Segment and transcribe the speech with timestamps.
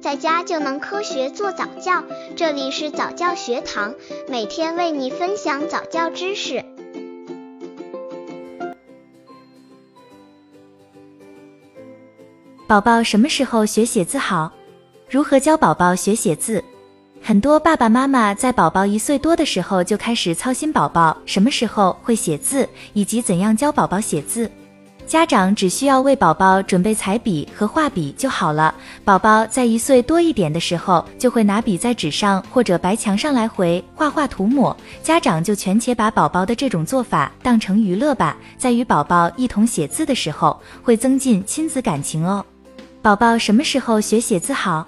[0.00, 2.02] 在家就能科学做早教。
[2.34, 3.94] 这里是早教学堂，
[4.28, 6.64] 每天为你分享早教知识。
[12.66, 14.50] 宝宝什么时候学写字好？
[15.10, 16.64] 如何教宝宝学写字？
[17.22, 24.50] 很多爸爸妈妈在宝宝一岁多的时候就开始操心宝宝什么时候会写字，以及怎样教宝宝写字。
[25.10, 28.72] 家长只需要为宝宝准备彩笔和画笔就好了。
[29.04, 34.74] 宝宝在一岁多一点的时候，就会拿笔在纸上或者白墙上来回画画涂抹。
[35.02, 42.44] 家长就全且把宝宝的这种做法当成娱乐吧，在与宝宝一同写字的时候，会增进亲子感情哦。
[43.02, 44.86] 宝宝什么时候学写字好？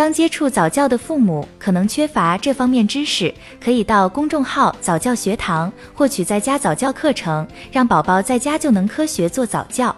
[0.00, 9.94] 刚接触早教的父母可能缺乏这方面知识，可以到公众号早教学堂获取在家早教课程，让宝宝在家就能科学做早教。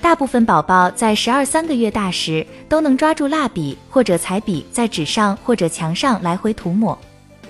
[0.00, 6.98] 大部分宝宝在十二三个月大时都能抓住蜡笔或者彩笔，在纸上或者墙上来回涂抹。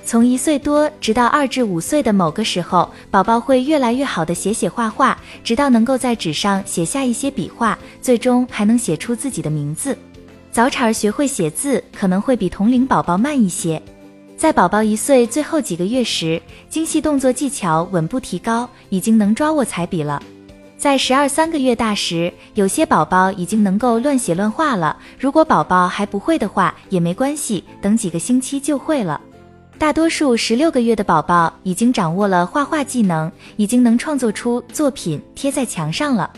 [0.05, 9.97] 从一岁多直到二至五岁的某个时候，宝宝会越来越好的写写画画，直到能够在纸上写下一些笔画，最终还能写出自己的名字。
[10.56, 13.82] 早产儿学会写字可能会比同龄宝宝慢一些，
[14.38, 16.40] 在宝宝一岁最后几个月时，
[16.70, 20.22] 精细动作技巧稳步提高，已经能抓握彩笔了。
[20.78, 24.96] 在十二三个月大时，有些宝宝已经能够乱写乱画了。
[25.20, 29.20] 如果宝宝还不会的话，也没关系，等几个星期就会了。
[29.77, 36.30] 大多数十六个月的宝宝已经掌握了画画技能，已经能创作出作品贴在墙上了。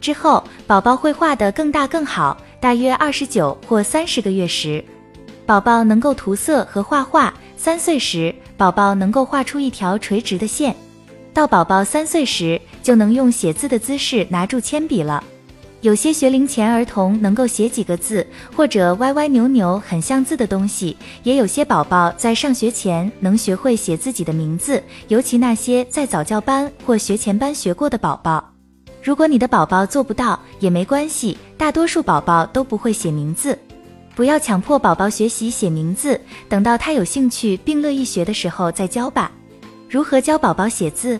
[0.00, 2.36] 之后，宝宝会画得更大更好。
[2.60, 4.84] 大约二十九或三十个月时，
[5.46, 10.74] 宝宝能够涂色和画画；三岁时，宝宝能够画出一条垂直的线；
[11.32, 15.24] 到宝宝三岁时，就能用写字的姿势拿住铅笔了。
[15.80, 28.49] 有些学龄前儿童能够写几个字，或者歪歪扭扭很像字的东西；也有些宝宝在上学前能学会写自己的名字，尤其那些在早教班或学前班学过的宝宝。
[29.02, 33.58] 如果你的宝宝做不到也没关系，大多数宝宝都不会写名字，
[34.14, 39.32] 不要强迫宝宝学习写名字，等到他有兴趣并乐意学的时候再教吧。
[39.88, 41.18] 如何教宝宝写字？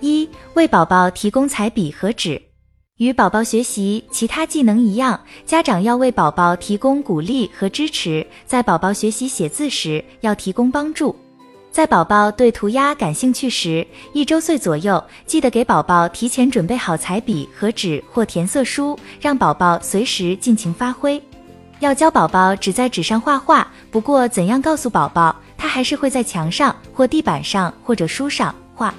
[0.00, 2.42] 一、为宝宝提供彩笔和纸。
[2.98, 11.14] 与宝宝学习其他技能一样，家长要为宝宝提供鼓励和支持，在宝宝学习写字时要提供帮助。
[11.72, 21.20] 在宝宝对涂鸦感兴趣时，一周岁左右，记得给宝宝提前准备好彩笔和纸或填色书，让宝宝随时尽情发挥。
[21.80, 28.92] 要教宝宝只在纸上画画，不过怎样告诉宝宝，他还是会在墙上或地板上或者书上画。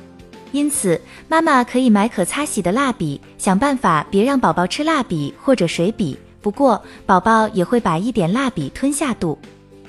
[0.51, 6.17] 因此，妈妈可以买可擦洗的蜡笔，想办法别让宝宝吃蜡笔或者水笔。
[6.41, 9.37] 不过，宝宝也会把一点蜡笔吞下肚。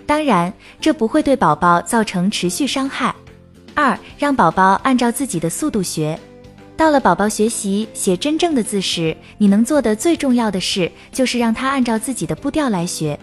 [0.06, 3.15] 当然，这不会对宝宝造成持续伤害。
[3.75, 6.19] 二，让宝宝按照自己的速度学。
[6.76, 13.19] 到了宝宝学习写真正的字时，你能做的最重要的事就是让他按照自己的步调来学。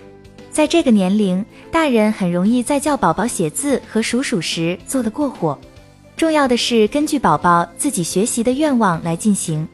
[0.49, 5.57] 在这个年龄，大人很容易在教宝宝写字和数数时做得过火。
[6.17, 9.67] 重要的是根据宝宝自己学习的愿望来进行。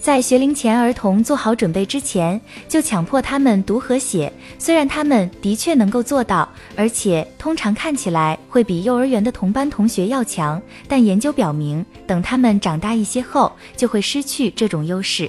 [0.00, 4.32] 在学龄前儿童做好准备之前，就强迫他们读和写。
[4.58, 15.28] 虽然他们的确能够做到，而且通常看起来会比幼儿园的同班同学要强，但研究表明，等他们长大一些后，就会失去这种优势。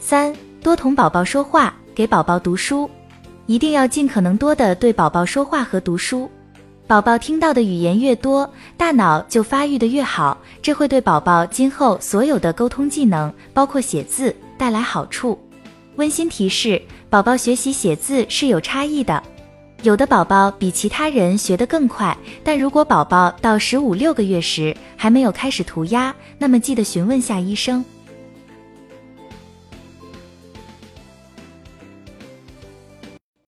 [0.00, 2.90] 三，多同宝宝说话，给宝宝读书，
[3.46, 6.28] 一定要尽可能多的对宝宝说话和读书。
[6.90, 15.38] 宝宝听到的语言越多，大脑就发育的越好，这会对宝宝今后所有的沟通技能，包括写字带来好处。
[15.94, 19.22] 温馨提示：宝宝学习写字是有差异的，
[19.84, 22.18] 有的宝宝比其他人学得更快。
[22.42, 27.84] 但如果宝宝到十五六个月时还没有开始涂鸦，那么记得询问下医生。